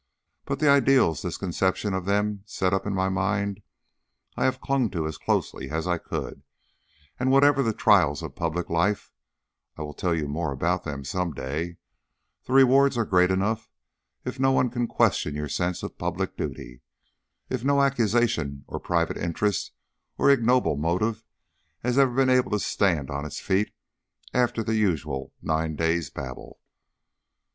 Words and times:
But 0.45 0.57
the 0.57 0.67
ideals 0.67 1.21
this 1.21 1.37
conception 1.37 1.93
of 1.93 2.05
them 2.05 2.41
set 2.47 2.73
up 2.73 2.87
in 2.87 2.95
my 2.95 3.07
mind 3.07 3.61
I 4.35 4.45
have 4.45 4.59
clung 4.59 4.89
to 4.89 5.05
as 5.05 5.19
closely 5.19 5.69
as 5.69 5.85
I 5.87 5.99
could, 5.99 6.41
and 7.19 7.29
whatever 7.29 7.61
the 7.61 7.71
trials 7.71 8.23
of 8.23 8.33
public 8.35 8.67
life 8.71 9.11
I 9.77 9.83
will 9.83 9.93
tell 9.93 10.15
you 10.15 10.27
more 10.27 10.51
about 10.51 10.85
them 10.85 11.03
some 11.03 11.33
day 11.35 11.77
the 12.45 12.53
rewards 12.53 12.97
are 12.97 13.05
great 13.05 13.29
enough 13.29 13.69
if 14.25 14.39
no 14.39 14.51
one 14.51 14.71
can 14.71 14.87
question 14.87 15.35
your 15.35 15.47
sense 15.49 15.83
of 15.83 15.99
public 15.99 16.35
duty, 16.35 16.81
if 17.51 17.63
no 17.63 17.83
accusation 17.83 18.65
of 18.69 18.81
private 18.81 19.17
interest 19.17 19.71
or 20.17 20.31
ignoble 20.31 20.77
motive 20.77 21.23
has 21.83 21.99
ever 21.99 22.11
been 22.15 22.29
able 22.31 22.49
to 22.49 22.59
stand 22.59 23.11
on 23.11 23.23
its 23.23 23.39
feet 23.39 23.71
after 24.33 24.63
the 24.63 24.73
usual 24.75 25.31
nine 25.43 25.75
days' 25.75 26.09
babble." 26.09 26.59